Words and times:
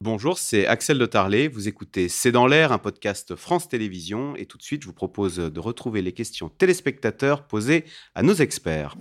Bonjour, 0.00 0.38
c'est 0.38 0.64
Axel 0.66 0.96
de 0.96 1.06
Tarlet. 1.06 1.48
Vous 1.48 1.66
écoutez 1.66 2.08
C'est 2.08 2.30
dans 2.30 2.46
l'air, 2.46 2.70
un 2.70 2.78
podcast 2.78 3.34
France 3.34 3.68
Télévisions. 3.68 4.36
Et 4.36 4.46
tout 4.46 4.56
de 4.56 4.62
suite, 4.62 4.82
je 4.82 4.86
vous 4.86 4.92
propose 4.92 5.36
de 5.38 5.60
retrouver 5.60 6.02
les 6.02 6.12
questions 6.12 6.48
téléspectateurs 6.48 7.42
posées 7.48 7.84
à 8.14 8.22
nos 8.22 8.34
experts. 8.34 8.94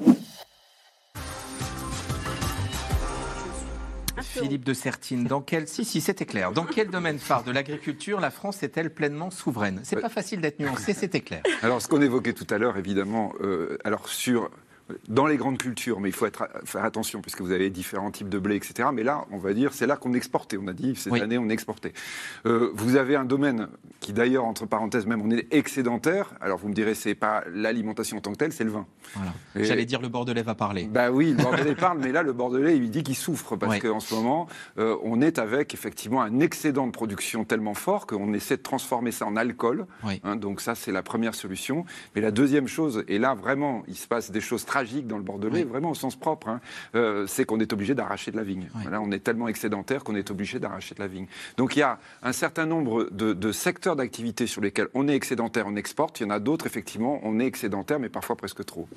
Philippe 4.21 4.65
de 4.65 4.73
Sertine, 4.73 5.25
dans 5.25 5.41
quel 5.41 5.67
si 5.67 5.85
si 5.85 6.01
c'était 6.01 6.25
clair. 6.25 6.51
Dans 6.51 6.65
quel 6.65 6.89
domaine 6.89 7.19
phare 7.19 7.43
de 7.43 7.51
l'agriculture 7.51 8.19
la 8.19 8.31
France 8.31 8.63
est-elle 8.63 8.91
pleinement 8.91 9.29
souveraine? 9.29 9.81
C'est 9.83 10.01
pas 10.01 10.09
facile 10.09 10.41
d'être 10.41 10.59
nuancé, 10.59 10.93
c'était 10.95 11.21
clair. 11.21 11.43
Alors 11.61 11.81
ce 11.81 11.87
qu'on 11.87 12.01
évoquait 12.01 12.33
tout 12.33 12.47
à 12.49 12.57
l'heure, 12.57 12.77
évidemment, 12.77 13.33
euh, 13.41 13.77
alors 13.83 14.09
sur 14.09 14.49
dans 15.07 15.27
les 15.27 15.37
grandes 15.37 15.57
cultures, 15.57 15.99
mais 15.99 16.09
il 16.09 16.13
faut 16.13 16.25
être, 16.25 16.47
faire 16.65 16.83
attention 16.83 17.21
puisque 17.21 17.41
vous 17.41 17.51
avez 17.51 17.69
différents 17.69 18.11
types 18.11 18.29
de 18.29 18.39
blé, 18.39 18.55
etc. 18.55 18.89
Mais 18.93 19.03
là, 19.03 19.25
on 19.31 19.37
va 19.37 19.53
dire, 19.53 19.73
c'est 19.73 19.87
là 19.87 19.97
qu'on 19.97 20.13
exportait. 20.13 20.57
On 20.57 20.67
a 20.67 20.73
dit 20.73 20.95
cette 20.95 21.13
année, 21.13 21.37
on 21.37 21.49
exportait. 21.49 21.93
Euh, 22.45 22.71
vous 22.73 22.95
avez 22.95 23.15
un 23.15 23.25
domaine 23.25 23.67
qui, 23.99 24.13
d'ailleurs, 24.13 24.45
entre 24.45 24.65
parenthèses, 24.65 25.05
même, 25.05 25.21
on 25.21 25.31
est 25.31 25.53
excédentaire. 25.53 26.33
Alors 26.41 26.57
vous 26.57 26.69
me 26.69 26.73
direz, 26.73 26.95
c'est 26.95 27.15
pas 27.15 27.43
l'alimentation 27.51 28.17
en 28.17 28.21
tant 28.21 28.31
que 28.31 28.37
telle, 28.37 28.53
c'est 28.53 28.63
le 28.63 28.71
vin. 28.71 28.85
Voilà. 29.13 29.33
J'allais 29.55 29.85
dire 29.85 30.01
le 30.01 30.09
Bordelais 30.09 30.43
va 30.43 30.55
parler. 30.55 30.85
Bah 30.85 31.11
oui, 31.11 31.33
le 31.37 31.43
Bordelais 31.43 31.75
parle, 31.75 31.99
mais 31.99 32.11
là, 32.11 32.23
le 32.23 32.33
Bordelais, 32.33 32.77
il 32.77 32.89
dit 32.89 33.03
qu'il 33.03 33.15
souffre 33.15 33.55
parce 33.55 33.79
qu'en 33.79 33.99
ce 33.99 34.13
moment, 34.15 34.47
euh, 34.77 34.95
on 35.03 35.21
est 35.21 35.39
avec 35.39 35.73
effectivement 35.73 36.21
un 36.21 36.39
excédent 36.39 36.87
de 36.87 36.91
production 36.91 37.43
tellement 37.43 37.73
fort 37.73 38.07
qu'on 38.07 38.33
essaie 38.33 38.57
de 38.57 38.61
transformer 38.61 39.11
ça 39.11 39.25
en 39.25 39.35
alcool. 39.35 39.85
Hein, 40.23 40.35
donc 40.35 40.61
ça, 40.61 40.75
c'est 40.75 40.91
la 40.91 41.03
première 41.03 41.35
solution. 41.35 41.85
Mais 42.15 42.21
la 42.21 42.31
deuxième 42.31 42.67
chose, 42.67 43.03
et 43.07 43.19
là 43.19 43.33
vraiment, 43.33 43.83
il 43.87 43.95
se 43.95 44.07
passe 44.07 44.31
des 44.31 44.41
choses 44.41 44.65
très 44.65 44.76
tragique 44.77 45.07
dans 45.07 45.17
le 45.17 45.23
Bordelais, 45.23 45.63
vraiment 45.63 45.89
au 45.89 45.95
sens 45.95 46.15
propre, 46.15 46.49
hein, 46.49 46.61
euh, 46.93 47.25
c'est 47.25 47.45
qu'on 47.45 47.59
est 47.59 47.73
obligé 47.73 47.95
d'arracher 47.95 48.29
de 48.29 48.37
la 48.37 48.43
vigne. 48.43 48.69
on 48.91 49.11
est 49.11 49.19
tellement 49.19 49.47
excédentaire 49.47 50.03
qu'on 50.03 50.13
est 50.13 50.29
obligé 50.29 50.59
d'arracher 50.59 50.93
de 50.93 50.99
la 50.99 51.07
vigne. 51.07 51.25
Donc 51.57 51.75
il 51.75 51.79
y 51.79 51.81
a 51.81 51.97
un 52.21 52.31
certain 52.31 52.67
nombre 52.67 53.09
de, 53.11 53.51
secteurs 53.51 53.95
d'activité 53.95 54.45
sur 54.45 54.61
lesquels 54.61 54.87
on 54.93 55.07
est 55.07 55.15
excédentaire, 55.15 55.65
on 55.67 55.75
exporte. 55.75 56.19
Il 56.19 56.23
y 56.23 56.25
en 56.27 56.29
a 56.29 56.39
d'autres, 56.39 56.67
effectivement, 56.67 57.19
on 57.23 57.39
est 57.39 57.45
excédentaire, 57.45 57.97
mais 57.99 58.09
parfois 58.09 58.35
presque 58.35 58.63
trop. 58.65 58.87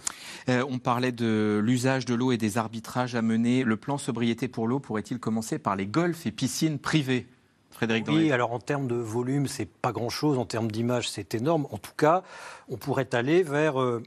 Euh, 0.51 0.63
on 0.69 0.79
parlait 0.79 1.13
de 1.13 1.63
l'usage 1.65 2.05
de 2.05 2.15
l'eau 2.15 2.31
et 2.31 2.37
des 2.37 2.59
arbitrages 2.59 3.15
à 3.15 3.23
mener. 3.23 3.65
Le 3.65 3.77
plan 3.79 3.97
sobriété 3.97 4.49
pour 4.49 4.69
l'eau 4.69 4.81
pourrait-il 4.81 5.19
commencer 5.19 5.59
par 5.59 5.77
les 5.77 5.87
golfs 5.87 6.27
et 6.27 6.31
piscines 6.31 6.79
privées 6.79 7.27
Frédéric 7.71 8.07
oui, 8.09 8.33
alors 8.33 8.53
en 8.53 8.59
termes 8.59 8.89
de 8.89 8.97
volume, 8.97 9.47
c'est 9.47 9.69
pas 9.69 9.93
grand-chose. 9.93 10.37
En 10.37 10.45
termes 10.45 10.71
d'image, 10.71 11.09
c'est 11.09 11.35
énorme. 11.35 11.67
En 11.71 11.79
tout 11.79 11.95
cas, 11.97 12.23
on 12.69 12.77
pourrait 12.77 13.15
aller 13.15 13.43
vers 13.43 13.81
euh, 13.81 14.03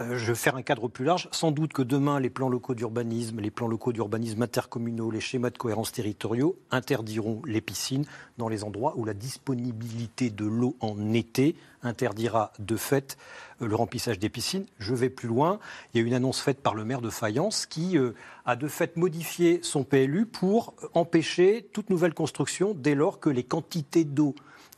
je 0.00 0.26
vais 0.26 0.34
faire 0.34 0.56
un 0.56 0.62
cadre 0.62 0.88
plus 0.88 1.04
large. 1.04 1.28
Sans 1.32 1.50
doute 1.50 1.72
que 1.72 1.82
demain, 1.82 2.20
les 2.20 2.30
plans 2.30 2.48
locaux 2.48 2.74
d'urbanisme, 2.74 3.40
les 3.40 3.50
plans 3.50 3.68
locaux 3.68 3.92
d'urbanisme 3.92 4.42
intercommunaux, 4.42 5.10
les 5.10 5.20
schémas 5.20 5.50
de 5.50 5.58
cohérence 5.58 5.92
territoriaux 5.92 6.56
interdiront 6.70 7.42
les 7.46 7.60
piscines 7.60 8.04
dans 8.38 8.48
les 8.48 8.64
endroits 8.64 8.94
où 8.96 9.04
la 9.04 9.14
disponibilité 9.14 10.30
de 10.30 10.44
l'eau 10.44 10.76
en 10.80 11.12
été 11.12 11.56
interdira 11.82 12.52
de 12.58 12.76
fait 12.76 13.16
euh, 13.62 13.66
le 13.66 13.74
remplissage 13.74 14.18
des 14.18 14.28
piscines. 14.28 14.66
Je 14.78 14.94
vais 14.94 15.10
plus 15.10 15.28
loin. 15.28 15.58
Il 15.92 16.00
y 16.00 16.04
a 16.04 16.06
une 16.06 16.14
annonce 16.14 16.40
faite 16.40 16.60
par 16.60 16.74
le 16.74 16.84
maire 16.84 17.00
de 17.00 17.10
Fayence 17.10 17.66
qui 17.66 17.96
euh, 17.96 18.12
a 18.44 18.56
de 18.56 18.68
fait 18.68 18.96
modifié 18.96 19.60
son 19.62 19.84
PLU 19.84 20.26
pour 20.26 20.74
empêcher 20.94 21.68
toute 21.72 21.90
nouvelle 21.90 22.14
construction 22.14 22.74
dès 22.74 22.94
lors 22.94 23.20
que 23.20 23.30
les 23.30 23.44
quantités 23.44 24.04
d'eau 24.04 24.34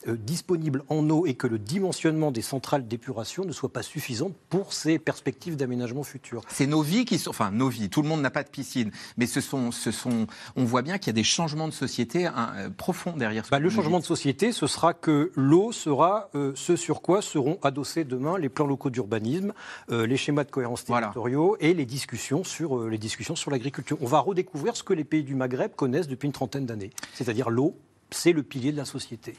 euh, 0.07 0.17
disponible 0.17 0.83
en 0.89 1.09
eau 1.09 1.25
et 1.25 1.33
que 1.33 1.47
le 1.47 1.59
dimensionnement 1.59 2.31
des 2.31 2.41
centrales 2.41 2.87
d'épuration 2.87 3.45
ne 3.45 3.51
soit 3.51 3.71
pas 3.71 3.83
suffisant 3.83 4.31
pour 4.49 4.73
ces 4.73 4.99
perspectives 4.99 5.55
d'aménagement 5.55 6.03
futur. 6.03 6.41
C'est 6.49 6.67
nos 6.67 6.81
vies 6.81 7.05
qui 7.05 7.17
sont, 7.17 7.29
enfin 7.29 7.51
nos 7.51 7.69
vies, 7.69 7.89
tout 7.89 8.01
le 8.01 8.07
monde 8.07 8.21
n'a 8.21 8.29
pas 8.29 8.43
de 8.43 8.49
piscine, 8.49 8.91
mais 9.17 9.25
ce 9.25 9.41
sont, 9.41 9.71
ce 9.71 9.91
sont, 9.91 10.27
on 10.55 10.65
voit 10.65 10.81
bien 10.81 10.97
qu'il 10.97 11.07
y 11.07 11.09
a 11.11 11.13
des 11.13 11.23
changements 11.23 11.67
de 11.67 11.73
société 11.73 12.25
hein, 12.25 12.53
euh, 12.55 12.69
profonds 12.69 13.15
derrière. 13.15 13.45
Ce 13.45 13.51
bah, 13.51 13.59
le 13.59 13.69
changement 13.69 13.99
de 13.99 14.05
société, 14.05 14.51
ce 14.51 14.67
sera 14.67 14.93
que 14.93 15.31
l'eau 15.35 15.71
sera 15.71 16.29
euh, 16.35 16.51
ce 16.55 16.75
sur 16.75 17.01
quoi 17.01 17.21
seront 17.21 17.59
adossés 17.63 18.03
demain 18.03 18.37
les 18.37 18.49
plans 18.49 18.67
locaux 18.67 18.89
d'urbanisme, 18.89 19.53
les 19.89 20.17
schémas 20.17 20.43
de 20.43 20.51
cohérence 20.51 20.85
territoriaux 20.85 21.57
et 21.59 21.73
les 21.73 21.85
discussions 21.85 22.43
sur 22.43 22.87
les 22.87 22.97
discussions 22.97 23.35
sur 23.35 23.51
l'agriculture. 23.51 23.97
On 24.01 24.07
va 24.07 24.19
redécouvrir 24.19 24.75
ce 24.75 24.83
que 24.83 24.93
les 24.93 25.03
pays 25.03 25.23
du 25.23 25.35
Maghreb 25.35 25.75
connaissent 25.75 26.07
depuis 26.07 26.25
une 26.25 26.33
trentaine 26.33 26.65
d'années, 26.65 26.91
c'est-à-dire 27.13 27.49
l'eau 27.49 27.75
c'est 28.13 28.31
le 28.31 28.43
pilier 28.43 28.71
de 28.71 28.77
la 28.77 28.85
société. 28.85 29.35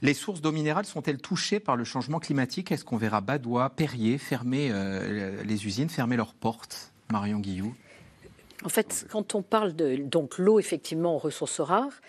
Les 0.00 0.14
sources 0.14 0.40
d'eau 0.40 0.52
minérale 0.52 0.86
sont-elles 0.86 1.18
touchées 1.18 1.60
par 1.60 1.76
le 1.76 1.84
changement 1.84 2.18
climatique? 2.18 2.72
Est-ce 2.72 2.84
qu'on 2.84 2.96
verra 2.96 3.20
Badois, 3.20 3.70
Perrier 3.70 4.18
fermer 4.18 4.70
euh, 4.70 5.42
les 5.44 5.66
usines, 5.66 5.88
fermer 5.88 6.16
leurs 6.16 6.34
portes? 6.34 6.92
Marion 7.10 7.38
Guillou. 7.38 7.74
En 8.64 8.68
fait, 8.68 9.06
quand 9.10 9.34
on 9.34 9.42
parle 9.42 9.74
de 9.74 9.96
donc 9.96 10.38
l'eau 10.38 10.58
effectivement 10.58 11.16
aux 11.16 11.18
ressources 11.18 11.60
rares, 11.60 12.00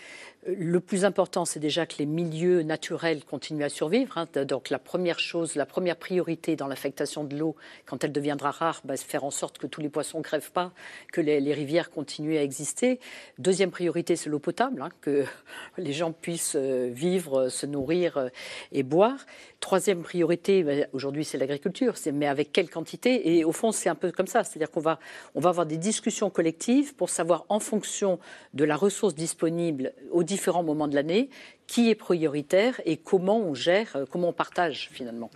le 0.46 0.80
plus 0.80 1.06
important, 1.06 1.46
c'est 1.46 1.60
déjà 1.60 1.86
que 1.86 1.96
les 2.00 2.06
milieux 2.06 2.64
naturels 2.64 3.24
continuent 3.24 3.64
à 3.64 3.70
survivre. 3.70 4.18
Hein. 4.18 4.28
Donc 4.46 4.70
la 4.70 4.80
première 4.80 5.20
chose, 5.20 5.56
la 5.56 5.66
première 5.66 5.96
priorité 5.96 6.56
dans 6.56 6.68
l'affectation 6.68 7.24
de 7.24 7.38
l'eau, 7.38 7.56
quand 7.86 8.04
elle 8.04 8.12
deviendra 8.12 8.52
rare, 8.52 8.82
bah, 8.84 8.98
faire 8.98 9.24
en 9.24 9.32
sorte 9.32 9.58
que 9.58 9.68
tous 9.68 9.80
les 9.82 9.90
poissons 9.90 10.18
ne 10.18 10.24
crèvent 10.24 10.52
pas, 10.52 10.74
que 11.12 11.22
les, 11.22 11.54
rivières 11.54 11.92
continuent 11.92 12.38
à 12.38 12.44
exister. 12.44 13.00
Deuxième 13.38 13.72
priorité, 13.72 14.16
c'est 14.16 14.30
l'eau 14.30 14.40
potable, 14.40 14.82
hein, 14.82 14.90
que 15.02 15.24
les 15.78 15.94
gens 15.94 16.12
puissent 16.12 16.56
euh, 16.56 16.90
vivre, 16.92 17.50
se 17.50 17.66
nourrir 17.66 18.18
euh, 18.18 18.30
et 18.72 18.84
boire. 18.84 19.26
Troisième 19.60 20.04
priorité, 20.04 20.64
bah, 20.64 20.88
aujourd'hui, 20.92 21.24
c'est 21.24 21.38
l'agriculture, 21.38 21.94
mais 22.12 22.28
avec 22.28 22.52
quelle 22.52 22.70
quantité? 22.70 23.38
Et 23.38 23.46
au 23.46 23.52
fond, 23.52 23.72
c'est 23.72 23.90
un 23.90 23.96
peu 23.96 24.12
comme 24.12 24.28
ça, 24.28 24.44
c'est-à-dire 24.44 24.72
qu'on 24.72 24.82
va, 24.82 25.00
on 25.36 25.40
va 25.40 25.50
avoir 25.50 25.66
des 25.66 25.78
discussions 25.78 26.30
collectives 26.30 26.96
pour 26.96 27.10
savoir, 27.10 27.46
en 27.50 27.60
fonction 27.60 28.20
de 28.54 28.66
la 28.66 28.76
ressource 28.76 29.16
disponible 29.16 29.94
aux 30.12 30.24
différents 30.34 30.64
moments 30.64 30.88
de 30.88 30.96
l'année, 30.96 31.30
qui 31.68 31.90
est 31.90 31.96
prioritaire 31.96 32.82
et 32.86 32.98
comment 32.98 33.40
on 33.40 33.54
gère, 33.54 33.96
euh, 33.96 34.06
comment 34.10 34.30
on 34.30 34.34
partage 34.34 34.90
finalement. 34.92 35.30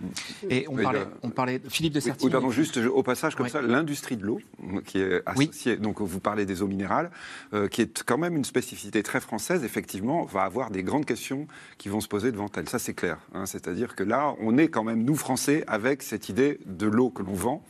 Et 0.50 0.66
on, 0.68 0.76
parlait, 0.76 1.06
on 1.24 1.30
parlait, 1.30 1.62
Philippe 1.70 1.94
de 1.94 2.00
Sertine. 2.00 2.26
Oui, 2.26 2.32
pardon, 2.32 2.50
juste 2.52 2.78
au 2.78 3.04
passage 3.04 3.36
comme 3.36 3.48
ça, 3.48 3.62
l'industrie 3.62 4.18
de 4.18 4.26
l'eau, 4.26 4.40
qui 4.86 5.00
est 5.00 5.22
associée, 5.26 5.78
donc 5.78 6.02
vous 6.02 6.20
parlez 6.20 6.46
des 6.46 6.62
eaux 6.62 6.68
minérales, 6.68 7.12
euh, 7.54 7.68
qui 7.68 7.82
est 7.82 8.04
quand 8.04 8.18
même 8.18 8.36
une 8.36 8.46
spécificité 8.46 9.04
très 9.04 9.22
française, 9.22 9.64
effectivement, 9.64 10.26
va 10.26 10.42
avoir 10.42 10.72
des 10.72 10.84
grandes 10.84 11.06
questions 11.06 11.48
qui 11.78 11.90
vont 11.90 12.02
se 12.02 12.08
poser 12.08 12.32
devant 12.32 12.50
elle. 12.56 12.68
Ça, 12.68 12.80
c'est 12.80 12.94
clair. 12.94 13.20
Hein. 13.34 13.46
C'est-à-dire 13.46 13.96
que 13.96 14.04
là, 14.04 14.34
on 14.40 14.58
est 14.58 14.68
quand 14.68 14.84
même, 14.84 15.04
nous, 15.04 15.16
Français, 15.16 15.64
avec 15.68 16.02
cette 16.02 16.30
idée 16.30 16.60
de 16.66 16.88
l'eau 16.88 17.10
que 17.10 17.24
l'on 17.24 17.34
vend. 17.34 17.64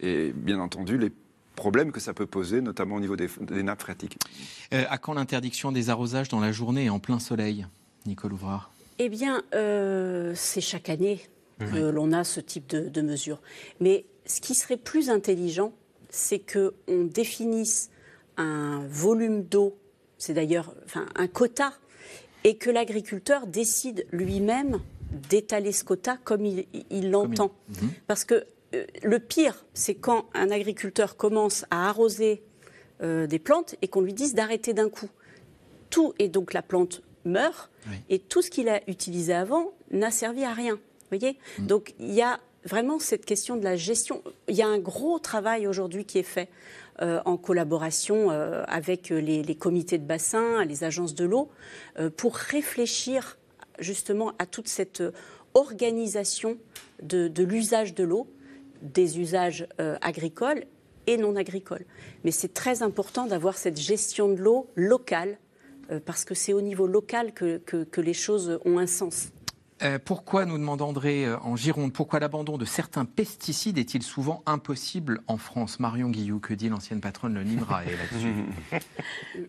Et 0.00 0.32
bien 0.34 0.60
entendu, 0.60 0.98
les 0.98 1.10
problèmes 1.56 1.90
que 1.90 1.98
ça 1.98 2.14
peut 2.14 2.26
poser, 2.26 2.60
notamment 2.60 2.94
au 2.96 3.00
niveau 3.00 3.16
des, 3.16 3.28
nappes 3.62 3.80
phréatiques. 3.80 4.18
Euh, 4.72 4.84
à 4.88 4.98
quand 4.98 5.14
l'interdiction 5.14 5.72
des 5.72 5.90
arrosages 5.90 6.28
dans 6.28 6.38
la 6.38 6.52
journée 6.52 6.84
et 6.84 6.90
en 6.90 7.00
plein 7.00 7.18
soleil 7.18 7.66
Nicole 8.06 8.34
Ouvrard? 8.34 8.70
Eh 8.98 9.08
bien, 9.08 9.42
euh, 9.54 10.32
c'est 10.36 10.60
chaque 10.60 10.88
année 10.88 11.20
que 11.58 11.88
l'on 11.88 12.12
a 12.12 12.22
ce 12.22 12.38
type 12.38 12.66
de, 12.68 13.00
mesures. 13.00 13.40
Mais 13.80 14.04
ce 14.26 14.40
qui 14.42 14.54
serait 14.54 14.76
plus 14.76 15.08
intelligent, 15.08 15.72
c'est 16.10 16.38
qu'on 16.38 17.04
définisse 17.04 17.90
un 18.36 18.86
volume 18.88 19.42
d'eau, 19.42 19.78
c'est 20.18 20.34
d'ailleurs 20.34 20.74
enfin, 20.84 21.06
un 21.14 21.26
quota, 21.26 21.72
et 22.44 22.56
que 22.58 22.70
l'agriculteur 22.70 23.46
décide 23.46 24.06
lui-même 24.12 24.80
d'étaler 25.30 25.72
ce 25.72 25.82
quota 25.82 26.18
comme 26.24 26.44
il 26.44 27.10
l'entend. 27.10 27.52
Mhm. 27.68 27.90
Parce 28.06 28.24
que 28.24 28.44
le 29.02 29.18
pire, 29.18 29.64
c'est 29.74 29.94
quand 29.94 30.26
un 30.34 30.50
agriculteur 30.50 31.16
commence 31.16 31.64
à 31.70 31.88
arroser 31.88 32.42
euh, 33.02 33.26
des 33.26 33.38
plantes 33.38 33.74
et 33.82 33.88
qu'on 33.88 34.00
lui 34.00 34.14
dise 34.14 34.34
d'arrêter 34.34 34.72
d'un 34.72 34.88
coup. 34.88 35.10
Tout, 35.90 36.14
et 36.18 36.28
donc 36.28 36.54
la 36.54 36.62
plante 36.62 37.02
meurt, 37.26 37.70
et 38.08 38.18
tout 38.18 38.40
ce 38.40 38.50
qu'il 38.50 38.68
a 38.68 38.80
utilisé 38.88 39.34
avant 39.34 39.72
n'a 39.90 40.10
servi 40.10 40.44
à 40.44 40.54
rien. 40.54 40.78
voyez? 41.10 41.38
Mm. 41.58 41.66
Donc 41.66 41.94
il 41.98 42.14
y 42.14 42.22
a 42.22 42.40
vraiment 42.64 42.98
cette 42.98 43.26
question 43.26 43.56
de 43.56 43.64
la 43.64 43.76
gestion. 43.76 44.22
Il 44.48 44.56
y 44.56 44.62
a 44.62 44.66
un 44.66 44.78
gros 44.78 45.18
travail 45.18 45.66
aujourd'hui 45.66 46.06
qui 46.06 46.18
est 46.18 46.22
fait 46.22 46.48
euh, 47.02 47.20
en 47.26 47.36
collaboration 47.36 48.30
avec 48.30 49.10
les, 49.10 49.54
comités 49.56 49.98
de 49.98 50.04
bassin, 50.04 50.64
les 50.64 50.82
agences 50.82 51.14
de 51.14 51.26
l'eau, 51.26 51.50
pour 52.16 52.34
réfléchir 52.36 53.36
justement 53.78 54.32
à 54.38 54.46
toute 54.46 54.68
cette 54.68 55.02
organisation 55.52 56.56
de 57.02 57.42
l'usage 57.42 57.94
de 57.94 58.04
l'eau 58.04 58.26
des 58.82 59.18
usages 59.18 59.66
euh, 59.80 59.96
agricoles 60.00 60.64
et 61.06 61.16
non 61.16 61.36
agricoles. 61.36 61.84
Mais 62.24 62.30
c'est 62.30 62.52
très 62.52 62.82
important 62.82 63.26
d'avoir 63.26 63.56
cette 63.56 63.78
gestion 63.78 64.28
de 64.28 64.36
l'eau 64.36 64.70
locale, 64.74 65.38
euh, 65.90 66.00
parce 66.04 66.24
que 66.24 66.34
c'est 66.34 66.52
au 66.52 66.60
niveau 66.60 66.86
local 66.86 67.32
que, 67.32 67.58
que, 67.58 68.00
les 68.00 68.14
choses 68.14 68.58
ont 68.64 68.78
un 68.78 68.86
sens. 68.86 69.28
Euh, 69.82 69.98
pourquoi, 70.02 70.46
nous 70.46 70.58
demande 70.58 70.82
André 70.82 71.32
en 71.42 71.54
Gironde, 71.54 71.92
pourquoi 71.92 72.18
l'abandon 72.18 72.56
de 72.56 72.64
certains 72.64 73.04
pesticides 73.04 73.78
est-il 73.78 74.02
souvent 74.02 74.42
impossible 74.46 75.20
en 75.26 75.36
France? 75.36 75.80
Marion 75.80 76.08
Guillou, 76.08 76.40
que 76.40 76.54
dit 76.54 76.68
l'ancienne 76.68 77.00
patronne 77.00 77.34
le 77.34 77.44
NIMRA 77.44 77.84
là-dessus 77.84 78.34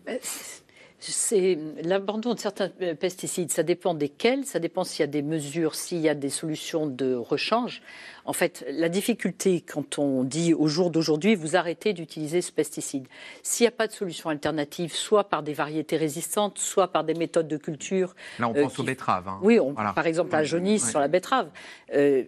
c'est 1.00 1.58
l'abandon 1.82 2.34
de 2.34 2.38
certains 2.38 2.70
euh, 2.82 2.94
pesticides. 2.94 3.52
Ça 3.52 3.62
dépend 3.62 3.94
desquels, 3.94 4.44
ça 4.44 4.58
dépend 4.58 4.84
s'il 4.84 5.00
y 5.00 5.04
a 5.04 5.06
des 5.06 5.22
mesures, 5.22 5.74
s'il 5.74 5.98
y 5.98 6.08
a 6.08 6.14
des 6.14 6.30
solutions 6.30 6.86
de 6.86 7.14
rechange. 7.14 7.82
En 8.24 8.32
fait, 8.32 8.66
la 8.70 8.88
difficulté 8.88 9.60
quand 9.60 9.98
on 9.98 10.24
dit 10.24 10.54
au 10.54 10.66
jour 10.66 10.90
d'aujourd'hui, 10.90 11.34
vous 11.34 11.56
arrêtez 11.56 11.92
d'utiliser 11.92 12.42
ce 12.42 12.52
pesticide. 12.52 13.06
S'il 13.42 13.64
n'y 13.64 13.68
a 13.68 13.72
pas 13.72 13.86
de 13.86 13.92
solution 13.92 14.28
alternative, 14.28 14.94
soit 14.94 15.24
par 15.24 15.42
des 15.42 15.54
variétés 15.54 15.96
résistantes, 15.96 16.58
soit 16.58 16.88
par 16.88 17.04
des 17.04 17.14
méthodes 17.14 17.48
de 17.48 17.56
culture. 17.56 18.14
Là, 18.38 18.48
on 18.48 18.54
pense 18.54 18.78
aux 18.78 18.82
betteraves. 18.82 19.28
Hein. 19.28 19.38
Oui, 19.42 19.58
par 19.94 20.06
exemple 20.06 20.32
la 20.32 20.44
jaunisse 20.44 20.90
sur 20.90 21.00
la 21.00 21.08
betterave. 21.08 21.48
Euh, 21.94 22.24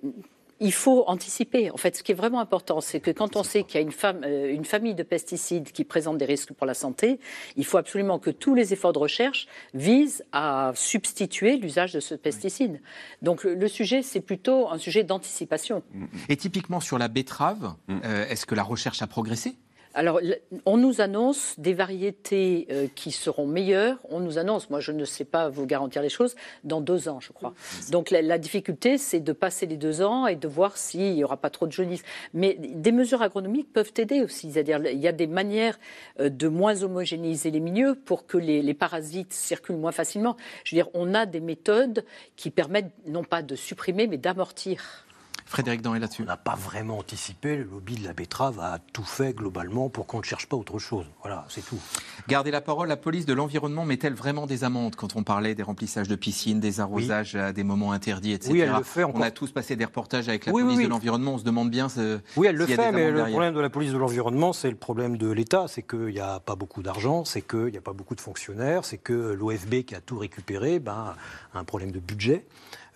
il 0.61 0.73
faut 0.73 1.05
anticiper. 1.07 1.71
En 1.71 1.77
fait, 1.77 1.97
ce 1.97 2.03
qui 2.03 2.13
est 2.13 2.15
vraiment 2.15 2.41
important, 2.41 2.81
c'est 2.81 3.01
que 3.01 3.11
quand 3.11 3.37
on 3.37 3.43
sait 3.43 3.65
qu'il 3.65 3.77
y 3.77 3.79
a 3.79 3.81
une, 3.81 3.93
femme, 3.93 4.21
euh, 4.25 4.53
une 4.53 4.65
famille 4.65 4.95
de 4.95 5.03
pesticides 5.03 5.73
qui 5.73 5.85
présentent 5.85 6.19
des 6.19 6.27
risques 6.27 6.53
pour 6.53 6.67
la 6.67 6.75
santé, 6.75 7.19
il 7.57 7.65
faut 7.65 7.79
absolument 7.79 8.19
que 8.19 8.31
tous 8.31 8.55
les 8.55 8.73
efforts 8.73 8.93
de 8.93 8.99
recherche 8.99 9.49
visent 9.75 10.25
à 10.33 10.73
substituer 10.75 11.57
l'usage 11.57 11.93
de 11.93 12.01
ce 12.01 12.15
pesticide. 12.15 12.81
Donc 13.23 13.45
le, 13.45 13.69
sujet, 13.69 14.03
c'est 14.03 14.21
plutôt 14.21 14.69
un 14.69 14.79
sujet 14.79 15.03
d'anticipation. 15.03 15.83
Et 16.29 16.37
typiquement 16.37 16.81
sur 16.81 16.99
la 16.99 17.09
betterave, 17.09 17.75
mm. 17.89 17.99
euh, 18.05 18.29
est-ce 18.29 18.45
que 18.45 18.55
la 18.55 18.63
recherche 18.63 19.01
a 19.03 19.07
progressé? 19.07 19.57
Alors, 19.93 20.21
on 20.67 20.77
nous 20.77 21.01
annonce 21.01 21.59
des 21.59 21.75
variétés 21.75 22.69
euh, 22.71 22.87
qui 22.95 23.11
seront 23.11 23.47
meilleures. 23.47 23.99
On 24.09 24.21
nous 24.21 24.39
annonce, 24.39 24.71
moi 24.71 24.79
je 24.79 24.93
ne 24.93 25.05
sais 25.05 25.25
pas 25.25 25.49
vous 25.49 25.67
garantir 25.67 26.01
les 26.01 26.09
choses, 26.09 26.37
dans 26.63 26.81
deux 26.81 27.09
ans, 27.09 27.19
je 27.19 27.33
crois. 27.33 27.55
Donc 27.91 28.11
la, 28.11 28.39
difficulté, 28.39 28.99
c'est 28.99 29.19
de 29.19 29.33
passer 29.33 29.67
les 29.67 29.77
deux 29.77 30.03
ans 30.03 30.29
et 30.29 30.37
de 30.37 30.47
voir 30.47 30.77
s'il 30.77 31.15
n'y 31.15 31.25
aura 31.25 31.37
pas 31.37 31.51
trop 31.51 31.67
de 31.67 31.73
jaunisse. 31.73 32.03
Mais 32.35 32.55
des 32.55 32.93
mesures 32.93 33.23
agronomiques 33.23 33.73
peuvent 33.73 33.93
aider 33.97 34.21
aussi. 34.23 34.53
C'est-à-dire, 34.53 34.81
il 34.87 35.01
y 35.01 35.09
a 35.09 35.13
des 35.13 35.27
manières 35.27 35.79
euh, 36.21 36.29
de 36.29 36.47
moins 36.47 36.83
homogénéiser 36.85 37.51
les 37.51 37.61
milieux 37.61 37.97
pour 37.97 38.27
que 38.27 38.39
les, 38.39 38.63
les 38.63 38.75
parasites 38.75 39.33
circulent 39.33 39.77
moins 39.77 39.93
facilement. 39.93 40.37
Je 40.63 40.77
veux 40.77 40.83
dire, 40.83 40.91
on 40.95 41.15
a 41.15 41.27
des 41.27 41.41
méthodes 41.41 42.05
qui 42.37 42.51
permettent 42.51 42.93
non 43.07 43.25
pas 43.25 43.43
de 43.43 43.57
supprimer, 43.57 44.07
mais 44.07 44.19
d'amortir. 44.19 45.05
Frédéric 45.51 45.83
Dans 45.83 45.95
là-dessus. 45.95 46.23
On 46.23 46.27
n'a 46.27 46.37
pas 46.37 46.55
vraiment 46.55 46.99
anticipé. 46.99 47.57
Le 47.57 47.65
lobby 47.65 47.97
de 47.97 48.05
la 48.05 48.13
betterave 48.13 48.61
a 48.61 48.79
tout 48.93 49.03
fait 49.03 49.35
globalement 49.35 49.89
pour 49.89 50.07
qu'on 50.07 50.19
ne 50.19 50.23
cherche 50.23 50.47
pas 50.47 50.57
autre 50.57 50.79
chose. 50.79 51.05
Voilà, 51.23 51.45
c'est 51.49 51.67
tout. 51.67 51.81
Gardez 52.29 52.53
la 52.53 52.61
parole. 52.61 52.87
La 52.87 52.97
police 52.97 53.27
de 53.27 53.33
l'environnement 53.33 53.85
met-elle 53.85 54.15
vraiment 54.15 54.47
des 54.47 54.63
amendes 54.63 54.95
quand 54.95 55.17
on 55.17 55.25
parlait 55.25 55.57
des 55.57 55.65
remplissages 55.65 56.07
de 56.07 56.15
piscines, 56.15 56.61
des 56.61 56.79
arrosages 56.79 57.35
à 57.35 57.53
des 57.53 57.65
moments 57.65 57.91
interdits, 57.91 58.33
etc. 58.33 58.53
Oui, 58.53 58.61
elle 58.61 58.71
le 58.71 58.85
fait. 58.85 59.03
On 59.03 59.21
a 59.21 59.33
tous 59.33 59.51
passé 59.51 59.75
des 59.75 59.85
reportages 59.85 60.29
avec 60.29 60.47
la 60.47 60.53
police 60.53 60.79
de 60.79 60.87
l'environnement. 60.87 61.35
On 61.35 61.39
se 61.39 61.45
demande 61.45 61.69
bien. 61.69 61.89
Oui, 62.37 62.47
elle 62.47 62.55
le 62.55 62.67
fait, 62.67 62.93
mais 62.93 63.11
le 63.11 63.25
problème 63.25 63.55
de 63.55 63.61
la 63.61 63.71
police 63.71 63.91
de 63.91 63.99
l'environnement, 63.99 64.53
c'est 64.53 64.71
le 64.71 64.77
problème 64.77 65.17
de 65.17 65.33
l'État. 65.33 65.65
C'est 65.67 65.83
qu'il 65.83 66.15
n'y 66.15 66.21
a 66.21 66.39
pas 66.39 66.55
beaucoup 66.55 66.83
d'argent, 66.83 67.25
c'est 67.25 67.43
qu'il 67.43 67.73
n'y 67.73 67.77
a 67.79 67.83
pas 67.83 67.93
beaucoup 67.93 68.15
de 68.15 68.21
fonctionnaires, 68.21 68.85
c'est 68.85 68.99
que 68.99 69.33
l'OFB 69.33 69.83
qui 69.83 69.97
a 69.97 70.01
tout 70.01 70.19
récupéré 70.19 70.79
ben, 70.79 71.17
a 71.55 71.59
un 71.59 71.65
problème 71.65 71.91
de 71.91 71.99
budget. 71.99 72.47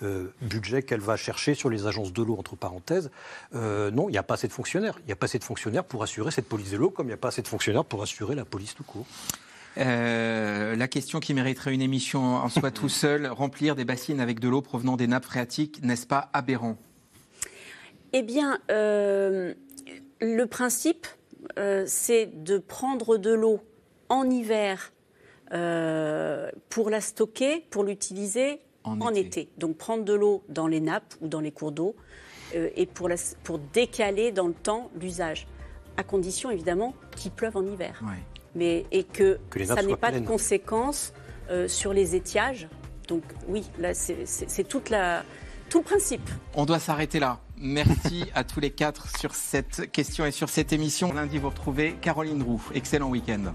Euh, 0.02 0.26
budget 0.42 0.82
qu'elle 0.82 1.00
va 1.00 1.16
chercher 1.16 1.54
sur 1.54 1.70
les 1.70 1.86
agences 1.86 2.12
de 2.12 2.22
l'eau, 2.22 2.36
entre 2.36 2.56
parenthèses. 2.56 3.10
Euh, 3.54 3.92
non, 3.92 4.08
il 4.08 4.12
n'y 4.12 4.18
a 4.18 4.24
pas 4.24 4.34
assez 4.34 4.48
de 4.48 4.52
fonctionnaires. 4.52 4.98
Il 5.00 5.06
n'y 5.06 5.12
a 5.12 5.16
pas 5.16 5.26
assez 5.26 5.38
de 5.38 5.44
fonctionnaires 5.44 5.84
pour 5.84 6.02
assurer 6.02 6.32
cette 6.32 6.48
police 6.48 6.72
de 6.72 6.76
l'eau, 6.76 6.90
comme 6.90 7.06
il 7.06 7.10
n'y 7.10 7.14
a 7.14 7.18
pas 7.18 7.28
assez 7.28 7.42
de 7.42 7.48
fonctionnaires 7.48 7.84
pour 7.84 8.02
assurer 8.02 8.34
la 8.34 8.44
police 8.44 8.74
tout 8.74 8.82
court. 8.82 9.06
Euh, 9.76 10.74
la 10.74 10.88
question 10.88 11.20
qui 11.20 11.32
mériterait 11.32 11.74
une 11.74 11.82
émission 11.82 12.36
en 12.36 12.48
soi 12.48 12.72
tout 12.72 12.88
seul, 12.88 13.26
remplir 13.26 13.76
des 13.76 13.84
bassines 13.84 14.20
avec 14.20 14.40
de 14.40 14.48
l'eau 14.48 14.62
provenant 14.62 14.96
des 14.96 15.06
nappes 15.06 15.26
phréatiques, 15.26 15.80
n'est-ce 15.82 16.06
pas 16.06 16.28
aberrant? 16.32 16.76
Eh 18.12 18.22
bien, 18.22 18.60
le 18.68 19.54
principe, 20.44 21.06
c'est 21.86 22.30
de 22.44 22.58
prendre 22.58 23.16
de 23.16 23.32
l'eau 23.32 23.60
en 24.08 24.30
hiver 24.30 24.92
pour 25.50 26.90
la 26.90 27.00
stocker, 27.00 27.66
pour 27.70 27.82
l'utiliser 27.82 28.60
en, 28.84 29.14
été. 29.14 29.48
Donc 29.58 29.76
prendre 29.76 30.04
de 30.04 30.12
l'eau 30.12 30.44
dans 30.48 30.66
les 30.66 30.80
nappes 30.80 31.14
ou 31.20 31.28
dans 31.28 31.40
les 31.40 31.52
cours 31.52 31.72
d'eau 31.72 31.96
euh, 32.54 32.70
et 32.76 32.86
pour, 32.86 33.08
pour 33.42 33.58
décaler 33.58 34.32
dans 34.32 34.46
le 34.46 34.54
temps 34.54 34.90
l'usage, 35.00 35.46
à 35.96 36.02
condition 36.02 36.50
évidemment 36.50 36.94
qu'il 37.16 37.32
pleuve 37.32 37.56
en 37.56 37.66
hiver. 37.66 38.02
Mais, 38.54 38.86
et 38.92 39.02
que, 39.04 39.40
ça 39.64 39.82
n'ait 39.82 39.96
pas 39.96 40.12
de 40.12 40.20
conséquences 40.20 41.12
euh, 41.50 41.66
sur 41.66 41.92
les 41.92 42.14
étiages. 42.14 42.68
Donc 43.08 43.22
oui, 43.48 43.64
là 43.78 43.92
c'est 43.94 44.68
toute 44.68 44.90
la, 44.90 45.24
tout 45.68 45.78
le 45.78 45.84
principe. 45.84 46.28
On 46.54 46.64
doit 46.64 46.78
s'arrêter 46.78 47.18
là. 47.18 47.40
Merci 47.56 48.26
à 48.34 48.44
tous 48.44 48.60
les 48.60 48.70
quatre 48.70 49.16
sur 49.18 49.34
cette 49.34 49.90
question 49.92 50.24
et 50.26 50.30
sur 50.30 50.48
cette 50.48 50.72
émission. 50.72 51.12
Lundi, 51.12 51.38
vous 51.38 51.50
retrouvez 51.50 51.94
Caroline 52.00 52.42
Roux. 52.42 52.62
Excellent 52.74 53.08
week-end. 53.08 53.54